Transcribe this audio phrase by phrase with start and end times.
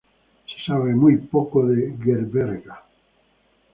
[0.47, 2.83] Se sabe muy poco de Gerberga.